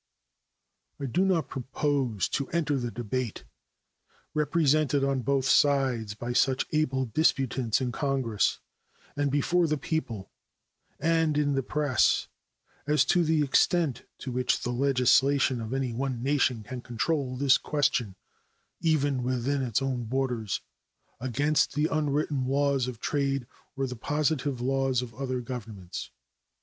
[0.99, 3.43] I do not propose to enter the debate,
[4.33, 8.57] represented on both sides by such able disputants in Congress
[9.15, 10.31] and before the people
[10.99, 12.27] and in the press,
[12.87, 17.59] as to the extent to which the legislation of any one nation can control this
[17.59, 18.15] question,
[18.79, 20.61] even within its own borders,
[21.19, 23.45] against the unwritten laws of trade
[23.75, 26.09] or the positive laws of other governments.